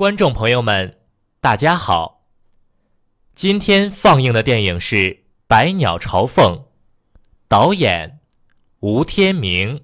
[0.00, 0.96] 观众朋友们，
[1.42, 2.24] 大家好。
[3.34, 4.96] 今天放映的电影是
[5.46, 6.56] 《百鸟朝凤》，
[7.46, 8.18] 导演
[8.78, 9.82] 吴天明。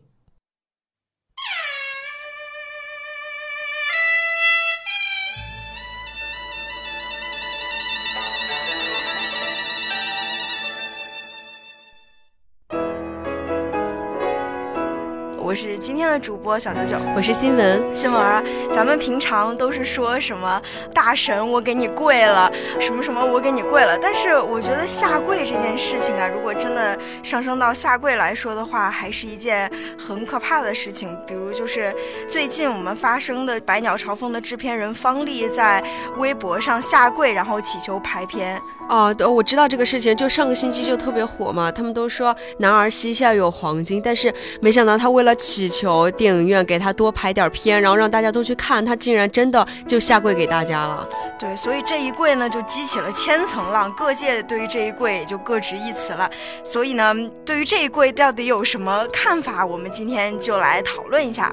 [15.47, 18.43] 我是今天的主播小九九，我是新闻新闻儿。
[18.73, 20.61] 咱们平常都是说什么
[20.93, 23.97] 大神我给你跪了，什么什么我给你跪了。
[23.97, 31.17] 但是我觉得下跪这件事情啊，如果真的上升到下跪来说的话，还是一件很可怕的事情。
[31.25, 31.95] 比如就是
[32.29, 35.81] 最近我们发生的《百鸟朝凤》的制片人方丽在
[36.17, 38.61] 微博上下跪，然后祈求排片。
[38.89, 41.71] 哦，我知道这个事情，就上个星期就特别火嘛。
[41.73, 51.07] 他们都说男儿膝下有黄金，但是没想到他为了祈求电影院给他多排点片，然后让大家都去看，他竟然真的就下跪给大家了。
[51.39, 56.31] 对，所以这一跪呢，就激起了千层浪，各界对于这一跪也就各执一词了。
[56.63, 61.53] 所以呢，对于这一跪到底有什么看法，我们今天就来讨论一下。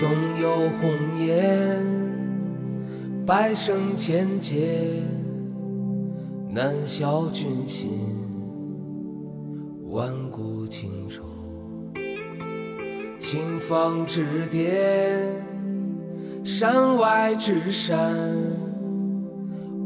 [0.00, 0.08] 总
[0.40, 1.84] 有红颜，
[3.26, 5.02] 百生千劫，
[6.48, 7.90] 难消君心，
[9.90, 11.22] 万古情仇。
[13.18, 15.34] 青芳之巅，
[16.42, 18.16] 山外之山，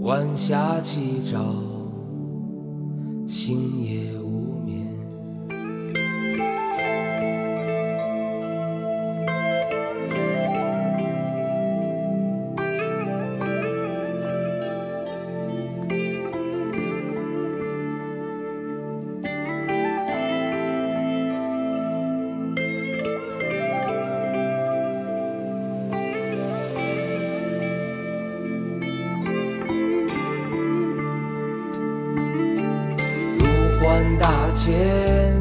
[0.01, 1.45] 晚霞起照，
[3.27, 4.14] 星夜
[34.19, 35.35] 大千，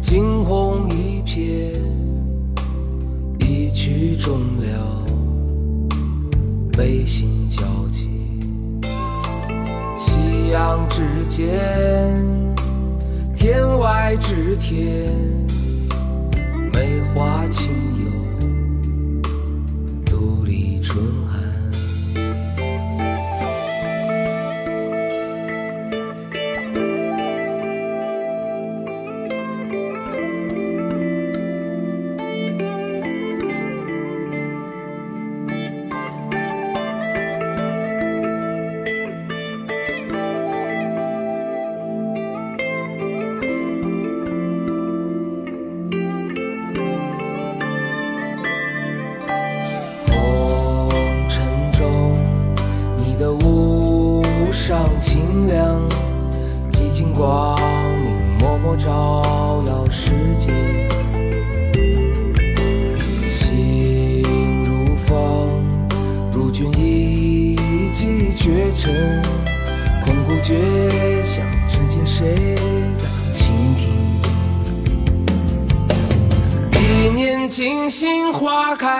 [0.00, 1.72] 惊鸿一瞥，
[3.38, 5.04] 一曲终了，
[6.72, 8.08] 悲心交集。
[9.96, 12.14] 夕阳之间，
[13.34, 15.10] 天外之天，
[16.72, 17.68] 梅花清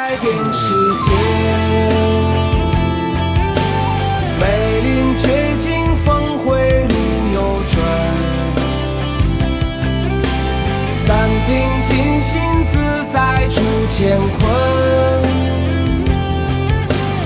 [0.08, 0.62] 改变世
[1.04, 1.12] 界。
[4.40, 5.22] 梅林绝
[5.58, 6.48] 境，峰回
[6.88, 6.94] 路
[7.34, 7.36] 又
[7.68, 7.76] 转。
[11.06, 11.48] 但凭
[11.82, 11.88] 尽
[12.22, 12.40] 心，
[12.72, 12.74] 自
[13.12, 13.60] 在除
[13.90, 13.98] 乾
[14.38, 14.40] 坤。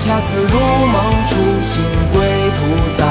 [0.03, 0.53] 恰似如
[0.85, 0.93] 梦
[1.29, 1.31] 初
[1.61, 1.81] 醒，
[2.11, 2.19] 归
[2.57, 2.59] 途
[2.97, 3.01] 在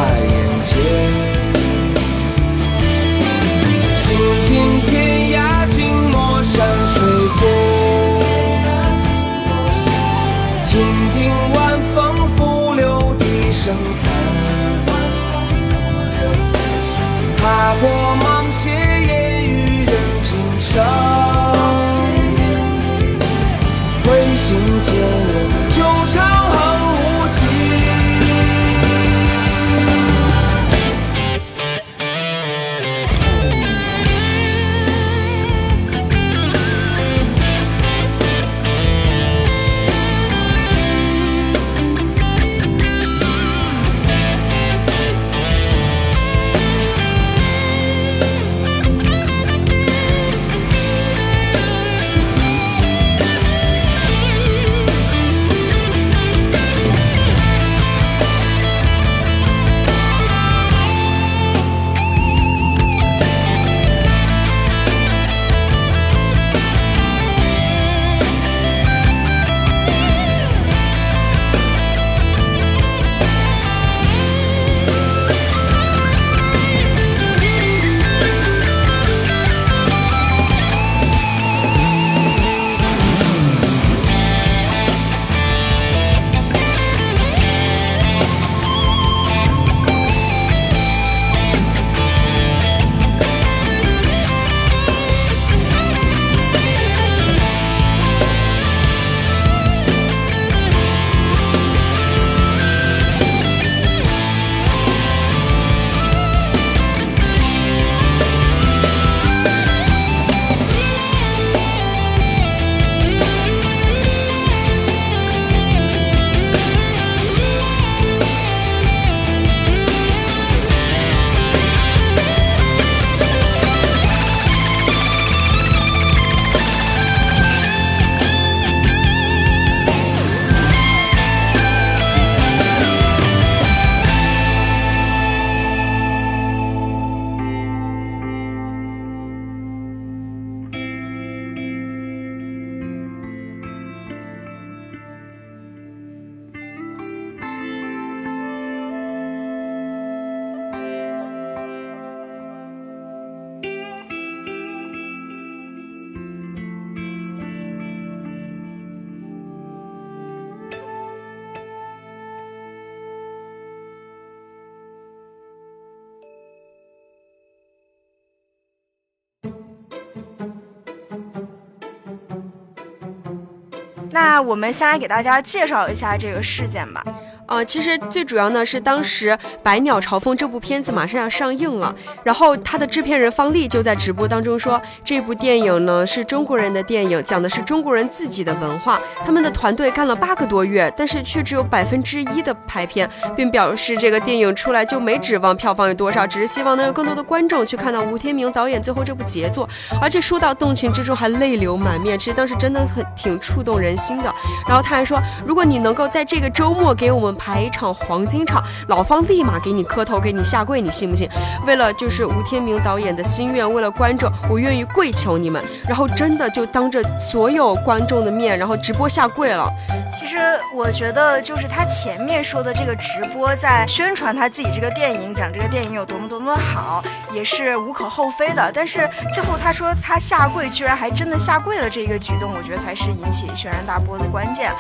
[174.13, 177.05] 那我们先来给大家介绍一下这个事件吧。
[177.53, 179.29] 呃，其实最主要呢是当时
[179.63, 181.95] 《百鸟朝凤》这部片子马上要上映了，
[182.25, 188.99] 然后他的制片人方丽就在直播当中说，这部电影呢是中国人的电影，讲的是中国人自己的文化。
[189.23, 193.07] 他们的团队干了八个多月，但是却只有百分之一的排片，
[193.37, 199.69] 并表示这个电影出来就没指望票房有多少，只是希望能有更多的观众去看到吴天明导演最后这部杰作。
[200.01, 204.33] 而且说到动情之中还泪流满面，其实当时真的很挺触动人心的。
[204.67, 207.37] 然后他还说，如果你能够在这个周末给我们。
[207.43, 211.29] 排一场黄金场，老方立马给你磕头，给你下跪，你信不信？
[211.67, 215.61] 为了就是吴天明导演的心愿，为了观众，我愿意跪求你们。
[215.89, 219.69] 然后真的就当着所有观众的面，然后直播下跪了。
[220.15, 220.39] 其实
[220.73, 227.03] 我觉得，就是他前面说的这个直播，在宣传他自己这个电影，讲这个电影有多么多么好，
[227.33, 228.71] 也是无可厚非的。
[228.73, 234.71] 但是最后他说他下跪，居然还真的下跪了，这个举动，我觉得才是引起轩然大波的关键。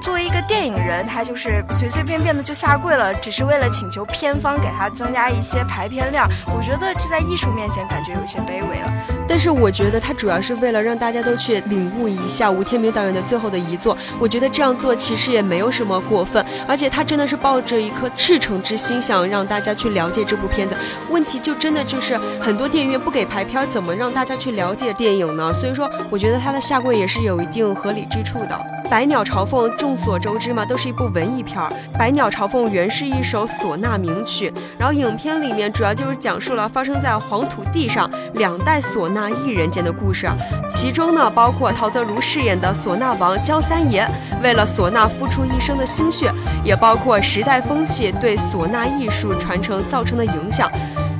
[0.00, 6.30] 作为一个电影人，他就是随随随便便的就下跪了，只是为了请求片方给他增加一些排片量。
[6.46, 9.17] 我觉得这在艺术面前感觉有些卑微了。
[9.28, 13.96] 但是我觉得他主要是为了让大家都去领悟一下吴天明导演的最后的遗作。
[14.18, 20.74] 我觉得这样做其实也没有什么过分，而且他真的是抱着一颗赤诚之心，想让大家去了解这部片子。
[21.10, 25.52] 问题就真的就是很多电影院不给排片，怎么让大家去了解电影呢？
[25.52, 28.58] 所以说，我觉得他的下跪也是有一定合理之处的。
[28.90, 31.70] 《百鸟朝凤》众所周知嘛，都是一部文艺片儿。
[31.98, 40.28] 《百鸟朝凤》原是一首唢呐名曲，然后影片里面主要就是讲述了发生在黄土地上两代唢呐艺人间的故事。
[40.70, 44.06] 其中呢，包括陶泽如饰演的唢呐王焦三爷
[44.42, 46.30] 为了唢呐付出一生的心血，
[46.62, 50.70] 也包括时代风气对唢呐艺术传承造成的影响。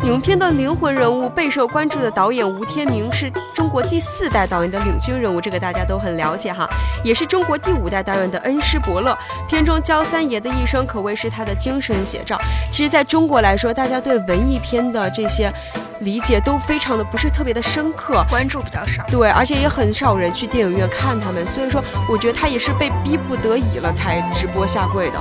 [0.05, 6.69] 影片的灵魂人物备受关注的导演吴天明是中国第四代导演的领军人物，这个大家都很了解哈，
[7.03, 9.17] 也是中国第五代导演的恩师伯乐。
[9.49, 12.39] 片中焦三爷的一生可谓是他的精神写照。
[12.71, 15.53] 其实，在中国来说，大家对文艺片的这些
[16.01, 19.05] 理解都非常的不是特别的深刻，关注比较少。
[19.11, 25.19] 对，而且也很少人去电影院看他们，所以说，我觉得他也是被逼不得已了才直播下跪的。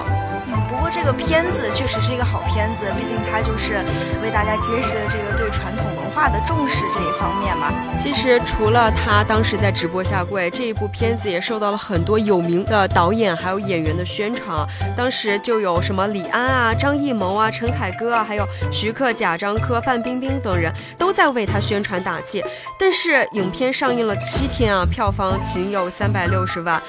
[0.69, 3.83] 不过这个片子确实是一个好片子，毕竟它就是
[4.21, 5.75] 为大家揭示了这个对传
[6.17, 7.71] 化的重视这一方面嘛。
[7.95, 14.67] 其实除了他当时在直播下跪，这一部片子也受到了很多有名的导演还有演员的宣传。
[14.95, 22.43] 当时就有什么李安啊、张艺谋啊、陈凯歌啊，还有徐克、贾樟柯、范冰冰等人都在为他宣传打气。
[22.79, 26.81] 但是影片上映了七天啊，票房仅有三百六十万。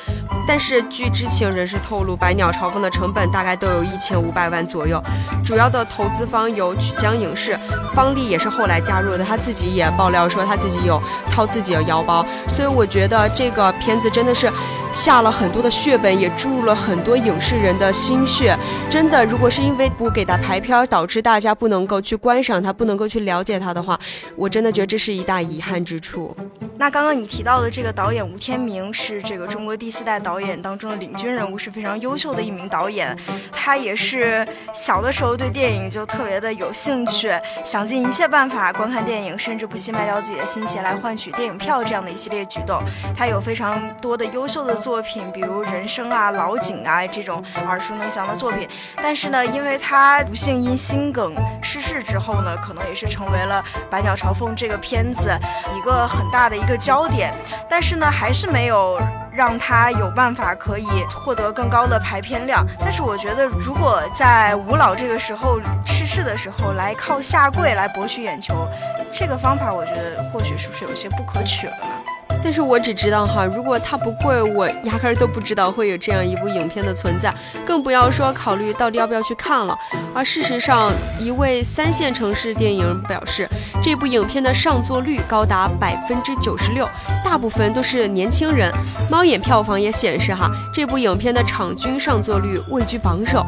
[0.46, 5.02] 但是据知情人士透露，《百鸟朝凤》的成本大概都有一千五百万左右。
[5.44, 7.58] 主要的投资方有曲江影视，
[7.94, 12.24] 方丽也是后来加入他自己也爆料说他自己有掏自己的腰包。
[12.48, 14.50] 所以我觉得这个片子真的是
[14.92, 18.56] 下了很多的血本，也注入了很多影视人的心血。
[18.90, 23.98] 真的，如果是因为不给他排片，导致大家不能够去观赏他，不能够去了解他的话，
[24.36, 26.36] 我真的觉得这是一大遗憾之处。
[26.80, 33.16] 那刚刚你提到的这个导演吴天明是这个中国第四代导演当中的领军人物，是非常优秀的一名导演。
[33.50, 37.32] 他也是小的时候对电影就特别的有兴趣，
[37.64, 42.80] 想尽一切办法观看电影，甚至不惜卖掉自己的心血来换取电影票这样的一系列举动。
[43.16, 48.68] 他有非常多的优秀的作品，比如《人生》啊、《老井》啊这种耳熟能详的作品。
[49.02, 55.36] 但是呢，因为他不幸因心梗逝世之后呢，可能也是成为了《百鸟朝凤》这个片子
[55.76, 56.68] 一个很大的一。
[56.68, 57.32] 一个焦点，
[57.66, 59.00] 但是呢，还是没有
[59.32, 62.62] 让他有办法可以获得更高的排片量。
[62.78, 68.68] 但是我觉得，如果在吴老这个时候逝世的时候来靠下跪来博取眼球，
[69.10, 71.88] 这个方法我觉得或许是不是有些不可取了呢？
[72.42, 77.34] 但是我只知道哈，如果它不贵，我压根儿都不知道会有这样一部影片的存在，
[77.66, 79.76] 更不要说考虑到底要不要去看了。
[80.14, 83.48] 而事实上，一位三线城市电影表示，
[83.82, 86.88] 这部影片的上座率高达百分之九十六，
[87.24, 88.72] 大部分都是年轻人。
[89.10, 93.44] 猫眼票房也显示哈，这部影片的场均上座率位居榜首。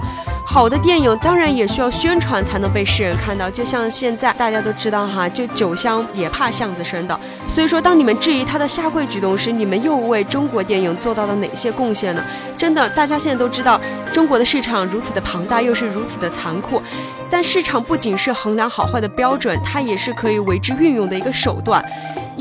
[0.47, 7.19] 好的电影当然也需要宣传才能被世人看到，就像现在大家都知道哈，就酒香也怕巷子深的。
[7.49, 12.25] 所以说，当你们质疑他的下跪举动时，你们又为中国电影做到了哪些贡献呢？
[12.59, 13.81] 真的，大家现在都知道，
[14.13, 16.83] 中国的市场如此的庞大，又是如此的残酷。
[17.31, 21.81] 但市场不仅是衡量好坏的标准，它也是可以为之运用的一个手段。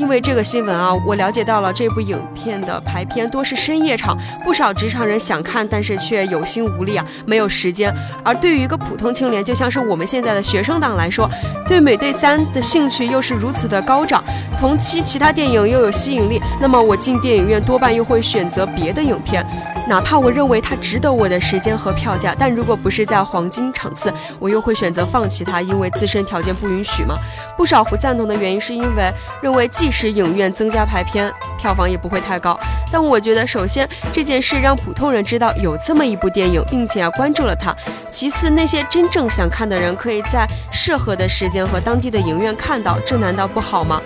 [0.00, 7.94] 因为这个新闻啊，我了解到了这部影片的排片多是深夜场，不少职场人想看，但是却有心无力啊，没有时间。
[8.24, 11.30] 而对于一个普通青年，就像是我们现在的学生党来说，
[11.68, 14.24] 对美队三的兴趣又是如此的高涨。
[14.60, 19.44] 同期其他电影又有吸引力，那么我进电影院多半又会选择别的影片。
[19.88, 27.16] 哪怕我认为它值得我的时间和票价，但如果不是在黄金场次，我又会选择放弃它，因为自身条件不允许嘛。
[27.56, 32.54] 不少不赞同的原因是因为认为即使影院增加排片，票房也不会太高。
[32.92, 37.72] 但我觉得，首先这件事让普通人知道有这么一部电影，并且关注了它；
[38.10, 43.98] 其次，那些真正想看的人可以在适合的时间和当地的影院看到，这难道不好吗？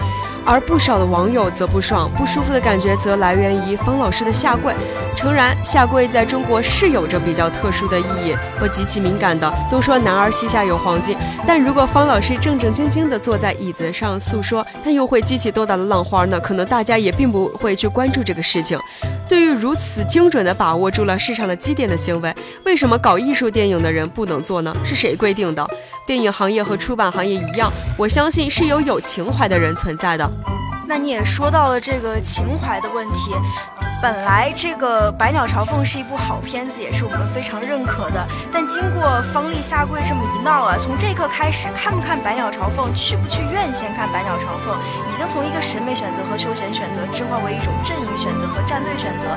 [0.44, 4.74] 而不少的网友则不爽，不舒服的感觉则来源于方老师的下跪。
[5.16, 9.50] 诚然，下跪在中国是有着比较特殊的意义和极其敏感的。
[9.70, 16.38] 都说男儿膝下有黄金，但如果方老师正正经经地坐在椅子上诉说，他又会激起多大的浪花呢？
[16.40, 18.78] 可能大家也并不会去关注这个事情。
[19.28, 24.74] 对于如此精准地把握住了市场的基点的行为，为什么搞艺术电影的人不能做呢？
[24.84, 25.66] 是谁规定的？
[26.06, 30.30] 电影行业和出版行业一样，我相信是有有情怀的人存在的。
[30.86, 33.32] 那你也说到了这个情怀的问题。
[34.02, 38.26] 本来这个《百鸟朝凤》是一部好片子，也是我们非常认可的。
[38.52, 44.76] 但经过方丽下跪这么一闹啊，从这一刻开始，看不看《百鸟朝凤》，去不去院线看《百鸟朝凤》，
[45.10, 49.28] 已经从一个审美选择和休闲选择置换为一种阵营选择和战队选择。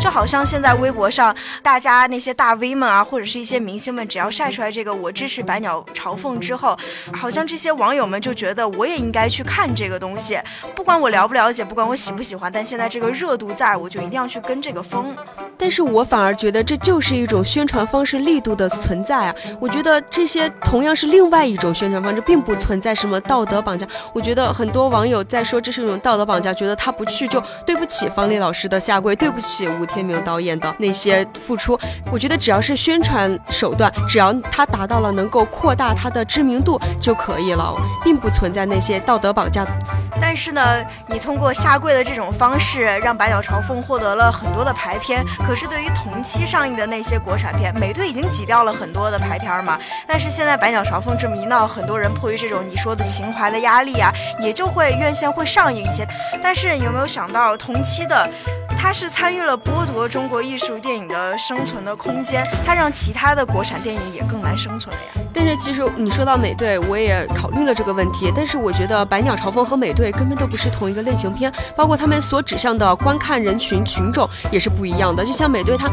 [0.00, 6.74] 就好像现在微博上大家那些大 V 们啊，或者是一些明星们，只要晒出来这个我支持《百鸟朝凤》之后，
[7.12, 10.38] 好像这些网友们就觉得我也应该去看这个东西，
[10.74, 14.14] 不管我了不了解，不管我喜不喜欢，但现在这个热度在，我就一定。
[14.14, 15.12] 要去跟这个风，
[15.58, 19.34] 但是我反而觉得这就是一种宣传方式力度的存在啊！
[19.58, 23.84] 我觉得这些同样是另外一种宣传方式，并不存在什么道德绑架。
[24.12, 31.76] 我觉得很多网友在说这是一种道德绑架，觉得他不去就对不起方丽老师的下跪，对不起吴天明导演的那些付出。
[32.12, 39.66] 我觉得只要是宣传手段，只要他达到了能够扩大他的知名度就可以了，并不存在那些道德绑架。
[40.20, 40.62] 但是呢，
[41.08, 45.24] 你通过下跪的这种方式，让《百鸟朝凤》获获得了很多的排片。
[45.46, 49.78] 可是对于同期上映的那些国产片，美队已经挤掉了很多的排片嘛。
[50.04, 56.04] 但是现在《百鸟朝凤》这么一闹，很多人迫于这种你说的情怀的压力啊，也就会院线会上映一些。
[56.42, 58.28] 但是有没有想到，同期的？
[58.84, 65.26] 他是参与了剥夺中国艺术电影的生存的空间，他让其他的国产电影也更难生存了呀。
[65.32, 75.24] 但是其实你说到美队，我也考虑了这个问题，但是我觉得《百鸟朝凤》和美队根本都不是同一个类型片，包括他们所指向的观看人群群众也是不一样的。
[75.24, 75.88] 就像美队，它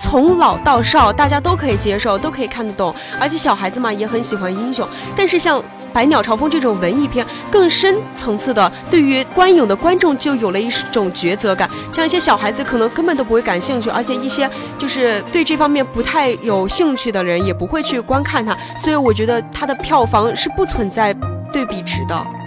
[0.00, 4.86] 从老到少大家都可以接受，都可以看得懂，而且小孩子嘛也很喜欢英雄。
[5.16, 5.58] 但是像
[5.92, 11.68] 《百鸟朝凤》这种文艺片，更深层次的，对于观影的观众就有了一种抉择感。
[11.92, 18.56] 像一些小孩子可能根本都不会感兴趣，而且一些就是对这方面不太有兴趣的人也不会去观看它。
[18.82, 21.14] 所以我觉得它的票房是不存在
[21.52, 22.39] 对比值的。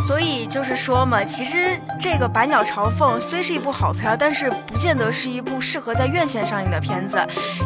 [0.00, 7.18] 所以就是说嘛，其实这个《百鸟朝凤》虽是一部好片，但是不见得是一部适合在院线上映的片子，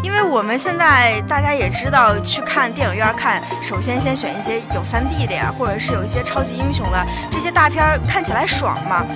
[0.03, 9.07] 因为我们现在大家也知道，去看电影院看，首先先选一些有 3D 的呀，或者是有一些超级英雄的这些大片，看起来爽嘛。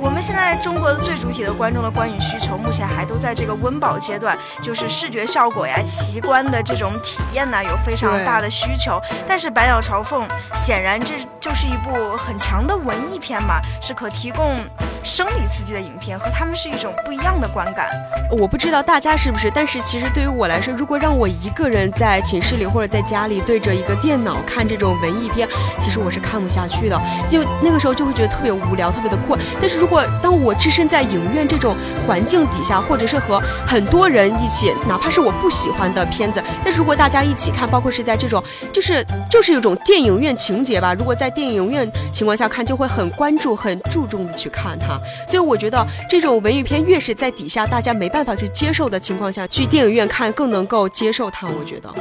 [0.00, 9.00] 我们现在中国的最主体的观众的观影需求，目前还都在这个温饱阶段，就是视觉效果呀、奇观的这种体验呢，有非常大的需求。
[9.26, 10.22] 但是《百鸟朝凤》
[10.54, 12.57] 显然这就是一部很强。
[12.66, 14.56] 的文艺片嘛，是可提供
[15.02, 17.88] 生理刺激的影片，和他们是一种不一样的观感。
[18.30, 25.48] 我不知道大家是不是，但是其实对于我来说，如果让我一个人在寝室里或者在家里对着一个电脑看这种文艺片，
[25.80, 27.00] 其实我是看不下去的。
[27.28, 29.38] 就那个时候就会觉得特别无聊，特别的困。
[29.60, 40.92] 但是如果当我置身在影院这种环境底下，或者是和很多人一起，哪怕是我不喜欢的片子，但是如果大家一起看，包括是在这种就是就是一种电影院情节吧。
[40.92, 42.47] 如果在电影院情况下。
[42.48, 51.46] 看就会很关注、很注重的去看它，所以我觉得这种文艺片越是在底下大家没办法去接受的情况下，去电影院看更能够接受它。
[51.48, 51.92] 我觉得，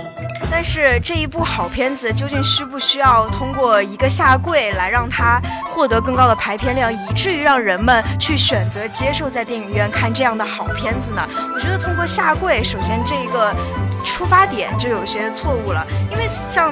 [0.49, 5.41] 但是这一部好片子究竟需不需要通过一个下跪来让它
[5.73, 11.27] 获得更高的排片量，以至于让人们去选择接受在电影院看这样的好片子呢？
[11.53, 13.53] 我觉得通过下跪，首先这个
[14.03, 16.71] 出发点就有些错误了，因为像。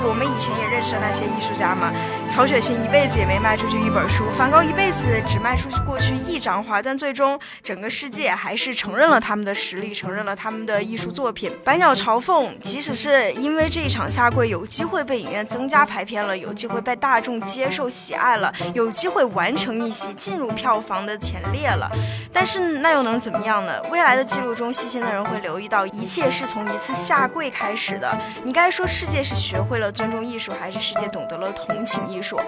[0.00, 1.90] 我们以前也认识了那些艺术家嘛，
[2.30, 11.50] 曹雪芹一辈子也没卖出去一本书，梵高一辈子只卖出去过去一张画，但最终整个世界还是承认了他们的实力，承认了他们的艺术作品。
[11.64, 21.90] 百鸟朝凤，即使是因为这一场下跪，有机会被影院增加排片了，有机会被大众接受喜爱了，有机会完成逆袭，进入票房的前列了，
[22.32, 23.82] 但是那又能怎么样呢？
[23.90, 28.16] 未来的记录中，细心的人会留意到，一切是从一次下跪开始的。
[28.44, 29.88] 你该说世界是学会了。
[29.90, 32.40] 尊重艺术，还是世界懂得了同情艺艺术，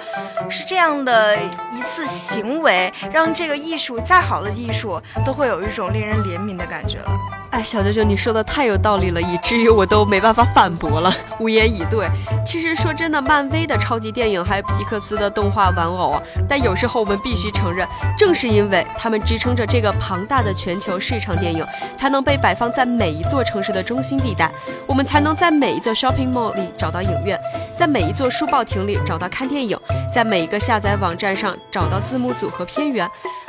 [0.49, 1.37] 是这样的
[1.73, 7.11] 一次行为，让这个艺术再好的艺术都会有一种令人怜悯的感觉了。
[7.53, 12.09] 哎，小舅舅，你说的太有道理了，以至于我都没办法反驳了，无言以对。
[12.47, 21.65] 其实说真的，漫威的超级电影还有皮克斯的动画玩偶，但有时候我们必须承认，正是因为他们支撑着这个庞大的全球市场，电影
[21.97, 24.51] 才能被摆放在每一座城市的中心地带，
[24.87, 27.39] 我们才能在每一座 shopping mall 里找到影院，
[27.77, 29.79] 在每一座书报亭里找到看电，电影
[30.11, 33.07] 在每一个下载网站上找到字幕组和片源。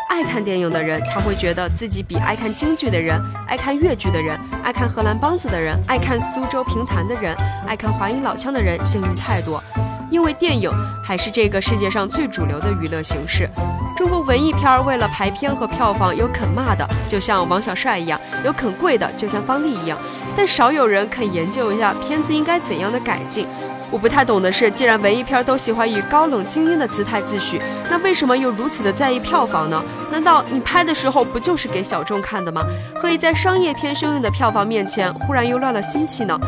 [0.10, 7.34] 爱看电影的人才会觉得自己比爱看京剧的人、爱看越剧的人、爱看荷兰梆子的人、爱看苏州评弹的人、
[7.66, 9.64] 爱看华阴老腔的人幸运太多。
[10.10, 10.70] 因为电影
[11.02, 13.50] 还是这个世界上最主流的娱乐形式。
[13.96, 19.98] 中国文艺片为了排片和票房，有肯骂的，就像王小帅一样；有肯跪的，就像方丽一样。
[20.36, 23.48] 但少有人肯研究一下片子应该怎样的改进。
[23.92, 29.84] 我不太懂的是，既然文艺片都喜欢以高冷精英的姿态自诩，那为什么又如此的在意票房呢？
[30.10, 32.66] 难道你拍的时候不就是给小众看的吗？
[32.96, 36.40] 何以在商业片汹涌的票房面前，忽然又乱了心气呢？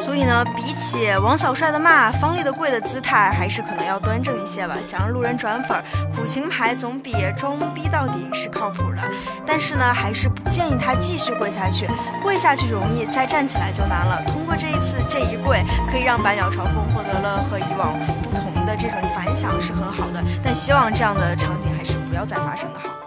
[0.00, 4.74] 所以呢，比起王小帅的骂，方丽的跪的姿态还是可能要端正一些吧。
[4.82, 5.80] 想让路人转粉，
[6.16, 9.02] 苦情牌总比装逼到底是靠谱的。
[9.46, 11.86] 但是呢，还是不建议他继续跪下去，
[12.22, 14.22] 跪下去容易，再站起来就难了。
[14.26, 20.24] 通过这一次这一跪，可以让百鸟朝凤获得了和以往不同的这种反响，是很好的。
[20.42, 22.99] 但希望这样的场景还是不要再发生的好。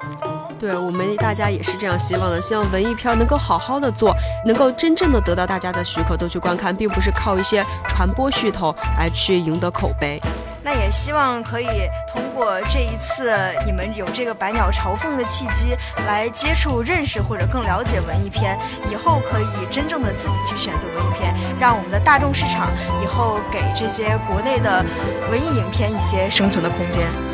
[0.64, 10.22] 对我们大家也是这样希望的，希望文艺片能够好好的做，能够真正的得到大家的许可都去观看，并不是靠一些传播噱头来去赢得口碑。
[10.64, 11.68] 那也希望可以
[12.08, 15.76] 通过这一次你们有这个百鸟朝凤的契机，
[16.08, 18.58] 来接触、认识或者更了解文艺片，
[18.90, 22.70] 以后可以真正的自己去选择文艺片，让我们的大众市场
[23.04, 24.82] 以后给这些国内的
[25.30, 27.33] 文艺影片一些生存的空间。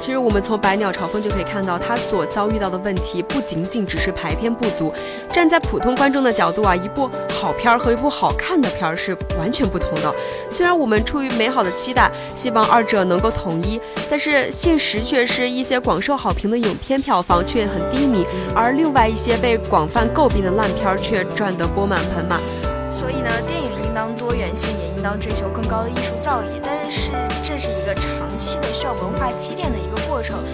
[0.00, 4.92] 其实我们从《百鸟朝凤》就可以看到，他所遭遇到的问题不仅仅只是排片不足。
[5.30, 10.14] 站在普通观众的角度啊，一部好片儿和一部好看的片儿是完全不同的。
[10.50, 22.40] 虽然我们出于美好的期待，希望二者能够统一，但是现实却是一些广受好评的影片票房却很低迷，而另外一些被广泛诟病的烂片儿却赚得钵满盆满。
[22.90, 26.60] 所以呢，电影应当多元性，也应当追求更高的艺术造诣。
[26.62, 27.10] 但是
[27.48, 30.44] 这是一个长期的需要文化积淀的一个过程。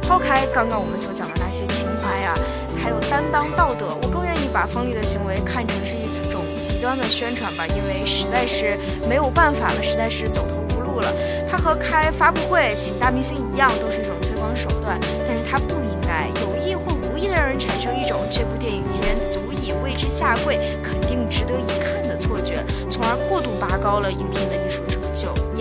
[0.00, 2.32] 抛开刚刚我们所讲的那些情怀呀，
[2.80, 11.12] 还有担当道德，我更愿意把锋利的行为看成是一种极端的宣传吧，因为实在是没有办法了，实在是走投无路了。
[11.50, 24.82] 它和开发布会请大明星一样，都是一种推广手段，但是它不应该有意或无意的让人产生一种这部电影既然足以为之下跪，肯定值得一看的错觉，从而过度拔高了影片的艺术。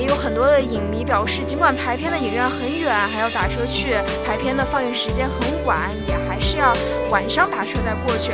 [0.03, 3.95] 也有很多的影迷表示，尽管排片的影院很远，还要打车去；
[4.27, 6.75] 排片的放映时间很晚，也还是要
[7.09, 8.33] 晚上打车再过去。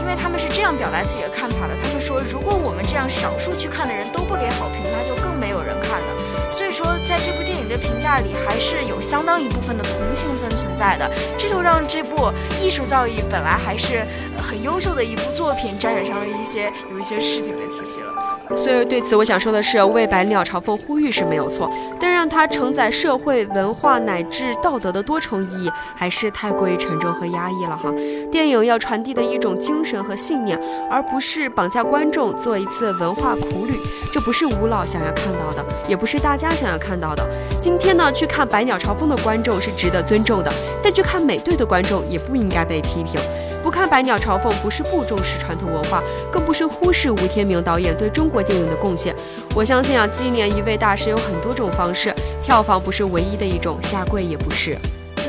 [0.00, 6.50] 因为他们是这样表达自己的看法的，他们说，如果我们这样少数去看的人都不给好评，那就更没有人看了。
[6.50, 11.10] 所以说，在这部电影的评价里，还是有相当一部分的同情分存在的。
[11.36, 14.02] 这就让这部艺术造诣本来还是
[14.38, 18.31] 很优秀的一部作品，沾染上了一些有一些市井的气息了。
[18.56, 27.92] 所以对此，我想说的是，为百鸟朝凤呼吁是没有错，但让它承载社会文化乃至道德的多重意义，还是太过于沉重和压抑了哈。
[28.30, 30.58] 电影要传递的一种精神和信念，
[30.90, 33.74] 而不是绑架观众做一次文化苦旅，
[34.12, 37.28] 这不是吴老想要看到的，也不是大家想要看到的。
[37.60, 43.20] 今天呢，去看百鸟朝凤的观众是值得尊重的，但去看美队的观众也不应该被批评。
[43.62, 49.14] 不看《百鸟朝凤》不是不重视传统文化，更不是忽视吴天明导演对中国电影的贡献。
[49.54, 54.76] 我相信啊，纪念一位大师有很多种方式，票房不是唯一的一种，下跪也不是。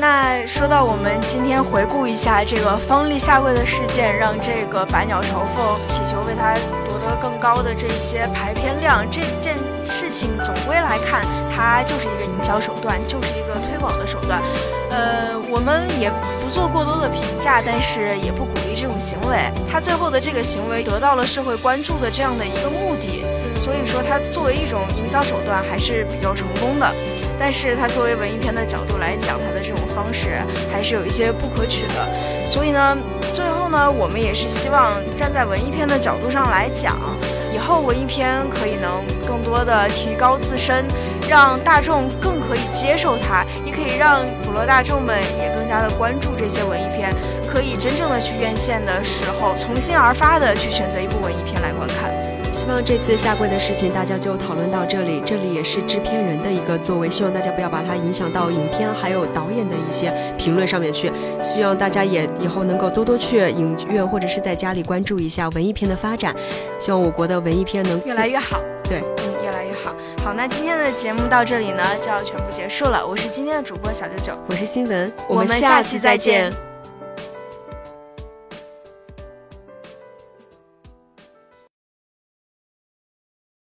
[0.00, 9.54] 那说到我们今天回顾一下这个方力下跪的事件，让这个《百鸟朝凤》祈求为他夺得更高的这些排片量，这件
[9.86, 14.42] 事情总归来看，它就是一个营销手段，就是一个推广的手段。
[14.90, 19.38] 呃，我们也不做过多的评价，但是也不鼓励这种行为。
[19.70, 23.24] 他最后的这个行为得到了社会关注的这样的一个目的，
[23.56, 26.88] 所以说他作为一种营销手段还是比较成功的。
[27.36, 30.38] 但是他作为文艺片的角度来讲，他的这种方式
[30.72, 32.46] 还是有一些不可取的。
[32.46, 32.96] 所以呢，
[33.32, 36.96] 最后呢，我们也是希望站在文艺片的角度上来讲，
[37.54, 40.84] 以后文艺片可以能更多的提高自身，
[41.28, 47.14] 让大众更可以接受它，也可以让普罗大众们也更加的关注这些文艺片，
[47.48, 52.13] 可以真正的去院线的时候，从心而发的去选择一部文艺片来观看。
[52.64, 61.12] 希望这次下跪的事情大家就讨论到这里，这里也是制片人的一个作为，希望大家不要把它影响到影片还有导演的一些评论上面去。
[61.42, 66.34] 希望大家也以后能够多多去影院或者是在家里关注一下文艺片的发展，
[66.78, 68.58] 希望我国的文艺片能越来越好。
[68.84, 69.94] 对，嗯，越来越好。
[70.24, 73.06] 好，那今天的节目到这里呢就要全部结束了。
[73.06, 76.50] 我是今天的主播小九九，我是新闻，我们下期再见。